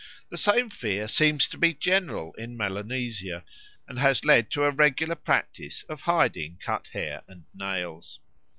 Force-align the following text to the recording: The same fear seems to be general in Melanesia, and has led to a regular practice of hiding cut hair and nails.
The 0.29 0.35
same 0.35 0.71
fear 0.71 1.07
seems 1.07 1.47
to 1.49 1.59
be 1.59 1.75
general 1.75 2.33
in 2.33 2.57
Melanesia, 2.57 3.45
and 3.87 3.99
has 3.99 4.25
led 4.25 4.49
to 4.49 4.63
a 4.63 4.71
regular 4.71 5.13
practice 5.13 5.83
of 5.83 6.01
hiding 6.01 6.57
cut 6.59 6.87
hair 6.87 7.21
and 7.27 7.45
nails. 7.53 8.19